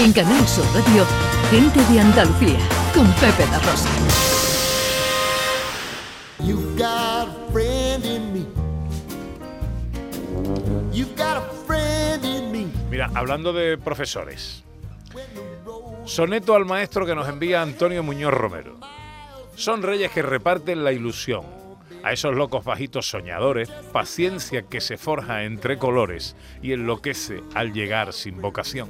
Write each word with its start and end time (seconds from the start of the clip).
En 0.00 0.12
Canal 0.12 0.46
Sur 0.46 0.64
Radio, 0.66 1.04
Gente 1.50 1.84
de 1.92 1.98
Andalucía, 1.98 2.60
con 2.94 3.04
Pepe 3.14 3.44
La 3.50 3.58
Rosa. 3.58 3.88
You've 6.38 6.78
got 6.78 7.26
a 7.26 7.52
friend 7.52 8.04
in 8.04 8.32
me. 8.32 8.46
You've 10.92 11.16
got 11.16 11.38
a 11.38 11.50
friend 11.66 12.24
in 12.24 12.52
me. 12.52 12.66
Mira, 12.88 13.10
hablando 13.12 13.52
de 13.52 13.76
profesores. 13.76 14.62
Soneto 16.04 16.54
al 16.54 16.64
maestro 16.64 17.04
que 17.04 17.16
nos 17.16 17.28
envía 17.28 17.60
Antonio 17.60 18.04
Muñoz 18.04 18.32
Romero. 18.32 18.78
Son 19.56 19.82
reyes 19.82 20.12
que 20.12 20.22
reparten 20.22 20.84
la 20.84 20.92
ilusión. 20.92 21.42
A 22.08 22.12
esos 22.14 22.34
locos 22.34 22.64
bajitos 22.64 23.10
soñadores, 23.10 23.68
paciencia 23.92 24.62
que 24.62 24.80
se 24.80 24.96
forja 24.96 25.44
entre 25.44 25.76
colores 25.76 26.36
y 26.62 26.72
enloquece 26.72 27.42
al 27.54 27.74
llegar 27.74 28.14
sin 28.14 28.40
vocación. 28.40 28.88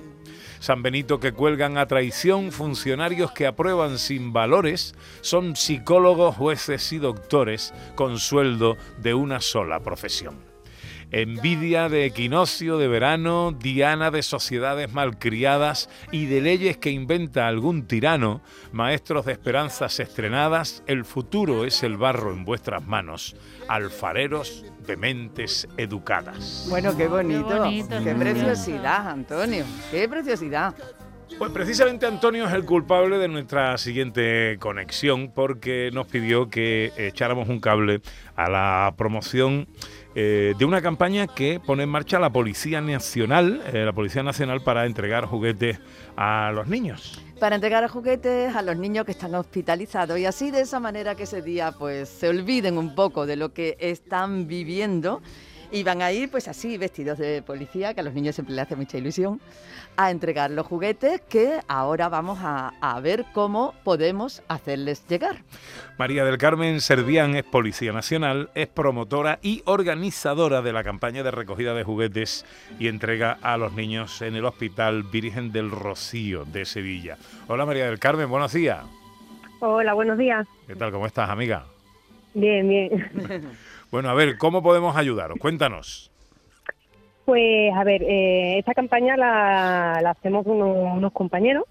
San 0.60 0.84
Benito 0.84 1.18
que 1.18 1.32
cuelgan 1.32 1.78
a 1.78 1.86
traición, 1.86 2.52
funcionarios 2.52 3.32
que 3.32 3.48
aprueban 3.48 3.98
sin 3.98 4.32
valores, 4.32 4.94
son 5.20 5.56
psicólogos, 5.56 6.36
jueces 6.36 6.92
y 6.92 6.98
doctores 6.98 7.74
con 7.96 8.20
sueldo 8.20 8.76
de 8.98 9.14
una 9.14 9.40
sola 9.40 9.80
profesión. 9.80 10.47
Envidia 11.10 11.88
de 11.88 12.04
equinoccio 12.04 12.76
de 12.76 12.86
verano, 12.86 13.52
diana 13.52 14.10
de 14.10 14.22
sociedades 14.22 14.92
malcriadas 14.92 15.88
y 16.12 16.26
de 16.26 16.42
leyes 16.42 16.76
que 16.76 16.90
inventa 16.90 17.48
algún 17.48 17.86
tirano, 17.86 18.42
maestros 18.72 19.24
de 19.24 19.32
esperanzas 19.32 20.00
estrenadas, 20.00 20.82
el 20.86 21.06
futuro 21.06 21.64
es 21.64 21.82
el 21.82 21.96
barro 21.96 22.32
en 22.32 22.44
vuestras 22.44 22.86
manos, 22.86 23.36
alfareros 23.68 24.66
de 24.86 24.96
mentes 24.98 25.66
educadas. 25.78 26.66
Bueno, 26.68 26.96
qué 26.96 27.08
bonito. 27.08 27.48
Qué, 27.48 27.58
bonito, 27.58 28.04
qué 28.04 28.14
preciosidad, 28.14 29.08
Antonio. 29.08 29.64
Qué 29.90 30.08
preciosidad. 30.08 30.74
Pues 31.36 31.52
precisamente 31.52 32.06
Antonio 32.06 32.46
es 32.46 32.52
el 32.52 32.64
culpable 32.64 33.18
de 33.18 33.28
nuestra 33.28 33.76
siguiente 33.78 34.56
conexión 34.58 35.30
porque 35.32 35.90
nos 35.92 36.06
pidió 36.06 36.48
que 36.48 36.92
echáramos 36.96 37.48
un 37.48 37.60
cable 37.60 38.00
a 38.34 38.48
la 38.48 38.94
promoción 38.96 39.68
eh, 40.14 40.54
de 40.58 40.64
una 40.64 40.82
campaña 40.82 41.26
que 41.28 41.60
pone 41.64 41.84
en 41.84 41.90
marcha 41.90 42.18
la 42.18 42.30
Policía 42.30 42.80
Nacional, 42.80 43.62
eh, 43.72 43.84
la 43.84 43.92
Policía 43.92 44.22
Nacional 44.22 44.62
para 44.62 44.86
entregar 44.86 45.26
juguetes 45.26 45.78
a 46.16 46.50
los 46.52 46.66
niños. 46.66 47.22
Para 47.38 47.54
entregar 47.54 47.86
juguetes 47.88 48.56
a 48.56 48.62
los 48.62 48.76
niños 48.76 49.04
que 49.04 49.12
están 49.12 49.34
hospitalizados 49.36 50.18
y 50.18 50.26
así 50.26 50.50
de 50.50 50.62
esa 50.62 50.80
manera 50.80 51.14
que 51.14 51.22
ese 51.22 51.42
día 51.42 51.70
pues 51.70 52.08
se 52.08 52.28
olviden 52.28 52.78
un 52.78 52.96
poco 52.96 53.26
de 53.26 53.36
lo 53.36 53.52
que 53.52 53.76
están 53.78 54.48
viviendo 54.48 55.22
y 55.70 55.82
van 55.82 56.02
a 56.02 56.12
ir 56.12 56.30
pues 56.30 56.48
así 56.48 56.78
vestidos 56.78 57.18
de 57.18 57.42
policía, 57.42 57.94
que 57.94 58.00
a 58.00 58.02
los 58.02 58.14
niños 58.14 58.34
siempre 58.34 58.54
les 58.54 58.64
hace 58.64 58.76
mucha 58.76 58.98
ilusión, 58.98 59.40
a 59.96 60.10
entregar 60.10 60.50
los 60.50 60.66
juguetes 60.66 61.20
que 61.22 61.60
ahora 61.68 62.08
vamos 62.08 62.38
a, 62.42 62.72
a 62.80 63.00
ver 63.00 63.26
cómo 63.32 63.74
podemos 63.84 64.42
hacerles 64.48 65.06
llegar. 65.08 65.38
María 65.98 66.24
del 66.24 66.38
Carmen 66.38 66.80
Servián 66.80 67.34
es 67.34 67.44
Policía 67.44 67.92
Nacional, 67.92 68.50
es 68.54 68.68
promotora 68.68 69.38
y 69.42 69.62
organizadora 69.64 70.62
de 70.62 70.72
la 70.72 70.84
campaña 70.84 71.22
de 71.22 71.30
recogida 71.30 71.74
de 71.74 71.84
juguetes 71.84 72.46
y 72.78 72.88
entrega 72.88 73.38
a 73.42 73.56
los 73.56 73.72
niños 73.72 74.22
en 74.22 74.36
el 74.36 74.44
Hospital 74.44 75.02
Virgen 75.02 75.52
del 75.52 75.70
Rocío 75.70 76.44
de 76.44 76.64
Sevilla. 76.64 77.18
Hola 77.48 77.66
María 77.66 77.86
del 77.86 77.98
Carmen, 77.98 78.30
buenos 78.30 78.52
días. 78.52 78.84
Hola, 79.60 79.94
buenos 79.94 80.18
días. 80.18 80.46
¿Qué 80.68 80.76
tal? 80.76 80.92
¿Cómo 80.92 81.06
estás, 81.06 81.28
amiga? 81.28 81.64
Bien, 82.34 82.68
bien. 82.68 83.50
Bueno, 83.90 84.10
a 84.10 84.14
ver, 84.14 84.36
¿cómo 84.38 84.62
podemos 84.62 84.96
ayudaros? 84.96 85.38
Cuéntanos. 85.38 86.10
Pues, 87.24 87.72
a 87.74 87.84
ver, 87.84 88.02
eh, 88.02 88.58
esta 88.58 88.74
campaña 88.74 89.16
la, 89.16 90.00
la 90.02 90.10
hacemos 90.10 90.46
unos, 90.46 90.96
unos 90.96 91.12
compañeros 91.12 91.64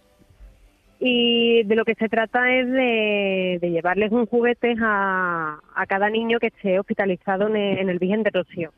y 1.00 1.64
de 1.64 1.76
lo 1.76 1.86
que 1.86 1.94
se 1.96 2.10
trata 2.10 2.52
es 2.56 2.68
de, 2.68 3.58
de 3.62 3.70
llevarles 3.72 4.12
un 4.12 4.26
juguete 4.26 4.76
a, 4.82 5.60
a 5.76 5.86
cada 5.86 6.10
niño 6.10 6.40
que 6.40 6.48
esté 6.48 6.80
hospitalizado 6.80 7.48
en 7.48 7.56
el, 7.56 7.78
en 7.80 7.90
el 7.90 8.00
Virgen 8.00 8.24
de 8.24 8.30
Rocío. 8.32 8.72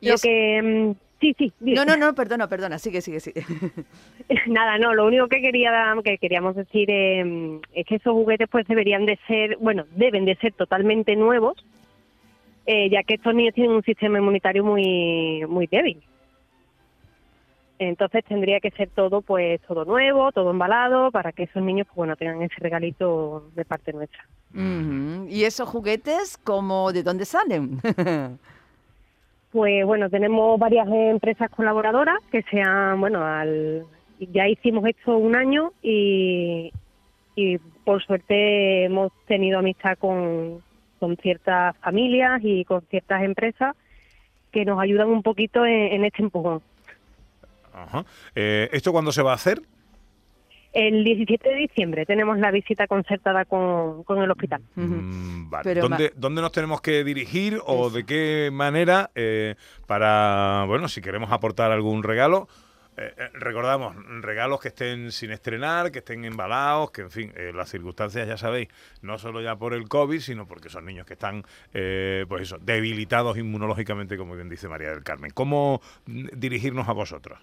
Y 0.00 0.08
lo 0.08 0.14
es- 0.14 0.22
que... 0.22 0.94
Sí, 1.20 1.34
sí. 1.36 1.52
No, 1.60 1.84
no, 1.84 1.96
no, 1.96 2.14
perdona, 2.14 2.48
perdona, 2.48 2.78
sigue, 2.78 3.00
sigue, 3.00 3.18
sigue. 3.18 3.44
Nada, 4.46 4.78
no, 4.78 4.94
lo 4.94 5.06
único 5.06 5.26
que 5.26 5.40
quería 5.40 5.96
que 6.04 6.18
queríamos 6.18 6.54
decir 6.54 6.88
eh, 6.90 7.60
es 7.74 7.86
que 7.86 7.96
esos 7.96 8.12
juguetes 8.12 8.48
pues 8.48 8.66
deberían 8.68 9.04
de 9.04 9.18
ser, 9.26 9.56
bueno, 9.56 9.84
deben 9.96 10.24
de 10.24 10.36
ser 10.36 10.52
totalmente 10.52 11.16
nuevos, 11.16 11.56
eh, 12.66 12.88
ya 12.90 13.02
que 13.02 13.14
estos 13.14 13.34
niños 13.34 13.54
tienen 13.54 13.72
un 13.72 13.82
sistema 13.82 14.18
inmunitario 14.18 14.62
muy 14.62 15.44
muy 15.48 15.66
débil. 15.66 16.00
Entonces 17.80 18.24
tendría 18.24 18.60
que 18.60 18.70
ser 18.72 18.88
todo 18.90 19.20
pues 19.20 19.60
todo 19.62 19.84
nuevo, 19.84 20.30
todo 20.30 20.50
embalado 20.50 21.10
para 21.10 21.32
que 21.32 21.44
esos 21.44 21.62
niños 21.62 21.86
pues 21.88 21.96
bueno 21.96 22.16
tengan 22.16 22.42
ese 22.42 22.56
regalito 22.58 23.50
de 23.56 23.64
parte 23.64 23.92
nuestra. 23.92 24.24
¿Y 24.54 25.44
esos 25.44 25.68
juguetes, 25.68 26.38
cómo, 26.38 26.92
de 26.92 27.02
dónde 27.02 27.24
salen? 27.24 27.80
Pues 29.52 29.84
bueno, 29.86 30.10
tenemos 30.10 30.58
varias 30.58 30.86
empresas 30.88 31.50
colaboradoras 31.50 32.18
que 32.30 32.42
sean, 32.42 33.00
bueno, 33.00 33.24
al, 33.24 33.86
ya 34.18 34.46
hicimos 34.48 34.84
esto 34.86 35.16
un 35.16 35.34
año 35.34 35.72
y, 35.82 36.70
por 37.84 38.02
suerte 38.04 38.84
hemos 38.84 39.12
tenido 39.26 39.60
amistad 39.60 39.96
con, 39.98 40.62
con 40.98 41.16
ciertas 41.16 41.76
familias 41.78 42.40
y 42.42 42.64
con 42.64 42.82
ciertas 42.82 43.22
empresas 43.22 43.76
que 44.50 44.64
nos 44.64 44.80
ayudan 44.80 45.08
un 45.08 45.22
poquito 45.22 45.64
en, 45.64 45.92
en 45.92 46.04
este 46.04 46.22
empujón. 46.22 46.60
Ajá. 47.72 48.04
Eh, 48.34 48.68
¿Esto 48.72 48.92
cuándo 48.92 49.12
se 49.12 49.22
va 49.22 49.32
a 49.32 49.36
hacer? 49.36 49.60
El 50.72 51.02
17 51.02 51.48
de 51.48 51.54
diciembre 51.56 52.06
tenemos 52.06 52.38
la 52.38 52.50
visita 52.50 52.86
concertada 52.86 53.44
con, 53.44 54.04
con 54.04 54.22
el 54.22 54.30
hospital. 54.30 54.62
Mm, 54.74 55.48
vale. 55.50 55.64
Pero 55.64 55.88
¿Dónde, 55.88 56.12
dónde 56.16 56.42
nos 56.42 56.52
tenemos 56.52 56.80
que 56.80 57.04
dirigir 57.04 57.58
o 57.66 57.90
de 57.90 58.04
qué 58.04 58.50
manera 58.52 59.10
eh, 59.14 59.54
para, 59.86 60.64
bueno, 60.66 60.88
si 60.88 61.00
queremos 61.00 61.32
aportar 61.32 61.72
algún 61.72 62.02
regalo? 62.02 62.48
eh, 62.98 63.14
eh, 63.16 63.28
recordamos, 63.34 63.94
regalos 64.22 64.60
que 64.60 64.68
estén 64.68 65.12
sin 65.12 65.30
estrenar, 65.30 65.92
que 65.92 66.00
estén 66.00 66.24
embalados, 66.24 66.90
que 66.90 67.02
en 67.02 67.10
fin, 67.10 67.32
eh, 67.36 67.52
las 67.54 67.70
circunstancias 67.70 68.26
ya 68.26 68.36
sabéis, 68.36 68.68
no 69.02 69.18
solo 69.18 69.40
ya 69.40 69.56
por 69.56 69.72
el 69.72 69.88
COVID, 69.88 70.18
sino 70.20 70.46
porque 70.46 70.68
son 70.68 70.84
niños 70.84 71.06
que 71.06 71.12
están, 71.14 71.44
eh, 71.72 72.26
pues 72.28 72.42
eso, 72.42 72.58
debilitados 72.58 73.38
inmunológicamente, 73.38 74.16
como 74.16 74.34
bien 74.34 74.48
dice 74.48 74.68
María 74.68 74.90
del 74.90 75.04
Carmen. 75.04 75.30
¿Cómo 75.30 75.80
mm, 76.06 76.26
dirigirnos 76.36 76.88
a 76.88 76.92
vosotros? 76.92 77.38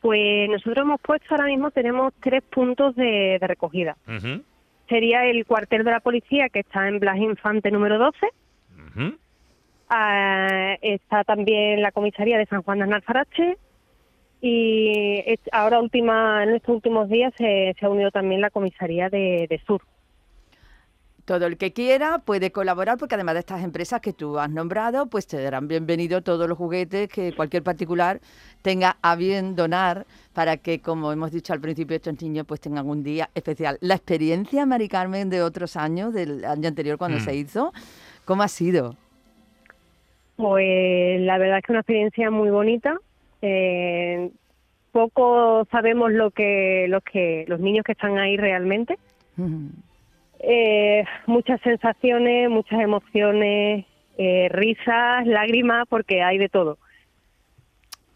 Pues 0.00 0.48
nosotros 0.48 0.78
hemos 0.84 1.00
puesto 1.00 1.26
ahora 1.30 1.46
mismo, 1.46 1.70
tenemos 1.70 2.12
tres 2.20 2.42
puntos 2.44 2.94
de, 2.94 3.38
de 3.40 3.46
recogida. 3.46 3.96
Sería 4.88 5.26
el 5.26 5.44
cuartel 5.44 5.84
de 5.84 5.90
la 5.90 6.00
policía 6.00 6.48
que 6.48 6.60
está 6.60 6.88
en 6.88 6.98
Blas 7.00 7.18
Infante 7.18 7.70
número 7.70 7.98
12. 7.98 8.16
ujú. 8.96 9.18
Ah, 9.90 10.76
está 10.82 11.24
también 11.24 11.82
la 11.82 11.92
comisaría 11.92 12.38
de 12.38 12.46
San 12.46 12.62
Juan 12.62 12.78
de 12.80 12.94
Alfarache 12.94 13.56
y 14.40 15.22
es- 15.26 15.40
ahora 15.50 15.80
última 15.80 16.42
en 16.44 16.50
estos 16.50 16.74
últimos 16.76 17.08
días 17.08 17.32
se, 17.36 17.74
se 17.78 17.86
ha 17.86 17.90
unido 17.90 18.10
también 18.10 18.40
la 18.40 18.50
comisaría 18.50 19.08
de, 19.08 19.46
de 19.48 19.58
Sur. 19.66 19.82
Todo 21.28 21.44
el 21.44 21.58
que 21.58 21.74
quiera 21.74 22.20
puede 22.20 22.52
colaborar 22.52 22.96
porque 22.96 23.14
además 23.14 23.34
de 23.34 23.40
estas 23.40 23.62
empresas 23.62 24.00
que 24.00 24.14
tú 24.14 24.38
has 24.38 24.48
nombrado, 24.48 25.08
pues 25.08 25.26
te 25.26 25.38
darán 25.38 25.68
bienvenido 25.68 26.22
todos 26.22 26.48
los 26.48 26.56
juguetes 26.56 27.06
que 27.10 27.34
cualquier 27.34 27.62
particular 27.62 28.18
tenga 28.62 28.96
a 29.02 29.14
bien 29.14 29.54
donar 29.54 30.06
para 30.32 30.56
que, 30.56 30.80
como 30.80 31.12
hemos 31.12 31.30
dicho 31.30 31.52
al 31.52 31.60
principio, 31.60 31.96
estos 31.96 32.18
niños 32.22 32.46
pues 32.46 32.60
tengan 32.62 32.88
un 32.88 33.02
día 33.02 33.28
especial. 33.34 33.76
La 33.82 33.96
experiencia, 33.96 34.64
Mari 34.64 34.88
Carmen, 34.88 35.28
de 35.28 35.42
otros 35.42 35.76
años, 35.76 36.14
del 36.14 36.46
año 36.46 36.66
anterior 36.66 36.96
cuando 36.96 37.18
Mm. 37.18 37.20
se 37.20 37.36
hizo, 37.36 37.72
¿cómo 38.24 38.42
ha 38.42 38.48
sido? 38.48 38.96
Pues 40.36 41.20
la 41.20 41.36
verdad 41.36 41.58
es 41.58 41.64
que 41.66 41.72
una 41.72 41.80
experiencia 41.80 42.30
muy 42.30 42.48
bonita. 42.48 42.96
Eh, 43.42 44.30
poco 44.92 45.66
sabemos 45.70 46.10
lo 46.10 46.30
que 46.30 46.86
los 46.88 47.02
que 47.02 47.44
los 47.48 47.60
niños 47.60 47.84
que 47.84 47.92
están 47.92 48.16
ahí 48.16 48.38
realmente. 48.38 48.98
Eh, 50.40 51.04
muchas 51.26 51.60
sensaciones, 51.62 52.48
muchas 52.50 52.80
emociones, 52.80 53.84
eh, 54.16 54.48
risas, 54.50 55.26
lágrimas, 55.26 55.86
porque 55.88 56.22
hay 56.22 56.38
de 56.38 56.48
todo. 56.48 56.78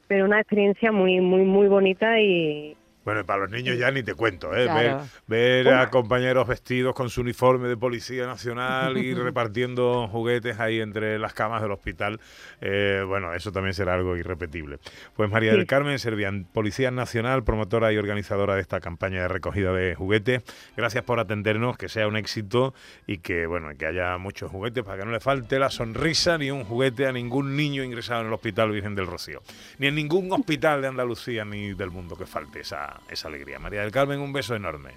Pero 0.09 0.25
una 0.27 0.41
experiencia 0.41 0.93
muy, 0.93 1.21
muy, 1.21 1.43
muy 1.43 1.69
bonita 1.69 2.21
y, 2.21 2.77
Bueno, 3.05 3.25
para 3.25 3.41
los 3.41 3.51
niños 3.51 3.79
ya 3.79 3.91
ni 3.91 4.03
te 4.03 4.15
cuento, 4.15 4.55
¿eh? 4.55 4.65
Claro. 4.65 5.07
Ver, 5.27 5.65
ver 5.65 5.75
a 5.75 5.91
compañeros 5.91 6.47
vestidos 6.47 6.95
con 6.95 7.11
su 7.11 7.23
uniforme 7.23 7.69
de 7.69 7.77
Policía 7.77 8.27
Nacional 8.27 8.97
y 8.99 9.13
repartiendo 9.15 10.07
juguetes 10.09 10.61
ahí 10.61 10.81
entre 10.81 11.19
las 11.19 11.35
camas 11.35 11.63
del 11.63 11.73
hospital, 11.73 12.21
eh, 12.61 13.03
bueno, 13.07 13.35
eso 13.35 13.51
también 13.51 13.75
será 13.75 13.95
algo 13.95 14.17
irrepetible. 14.17 14.79
Pues 15.17 15.31
María 15.31 15.53
del. 15.53 15.67
Carmen 15.67 15.99
Servián, 15.99 16.45
Policía 16.53 16.91
Nacional, 16.91 17.45
promotora 17.45 17.93
y 17.93 17.97
organizadora 17.97 18.55
de 18.55 18.61
esta 18.61 18.81
campaña 18.81 19.23
de 19.23 19.29
recogida 19.29 19.73
de 19.73 19.95
juguetes, 19.95 20.43
gracias 20.77 21.03
por 21.05 21.19
atendernos, 21.19 21.77
que 21.77 21.89
sea 21.89 22.07
un 22.07 22.17
éxito 22.17 22.75
y 23.07 23.19
que, 23.19 23.47
bueno, 23.47 23.71
que 23.79 23.87
haya 23.87 24.19
muchos 24.19 24.51
juguetes 24.51 24.85
para 24.85 24.99
que 24.99 25.05
no 25.07 25.13
le 25.13 25.21
falte 25.21 25.59
la 25.59 25.71
sonrisa 25.71 26.39
ni 26.39 26.51
un 26.51 26.65
juguete 26.65 27.07
a 27.07 27.13
ningún 27.13 27.57
niño 27.57 27.83
ingresado 27.83 28.21
en 28.21 28.27
el 28.29 28.33
Hospital 28.33 28.71
Virgen 28.71 28.95
del 28.95 29.07
Rocío, 29.07 29.43
ni 29.79 29.87
en 29.87 29.95
ningún 29.95 30.31
hospital 30.33 30.83
de 30.83 30.89
Andalucía 30.89 31.45
ni 31.45 31.75
del 31.75 31.91
mundo 31.91 32.17
que 32.17 32.27
falte 32.27 32.61
esa, 32.61 32.92
esa 33.09 33.29
alegría. 33.29 33.59
María 33.59 33.81
del 33.81 33.91
Carmen, 33.91 34.21
un 34.21 34.33
beso 34.33 34.55
enorme. 34.55 34.91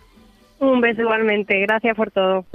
Un 0.59 0.81
beso 0.81 1.01
igualmente. 1.01 1.59
Gracias 1.61 1.95
por 1.95 2.11
todo. 2.11 2.45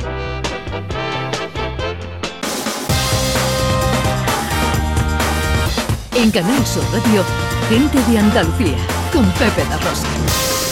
En 6.17 6.31
Canal 6.31 6.67
Sur 6.67 6.85
Radio, 6.93 7.25
gente 7.69 7.99
de 8.11 8.19
Andalucía, 8.19 8.77
con 9.13 9.25
Pepe 9.33 9.65
La 9.71 9.77
Rosa. 9.79 10.70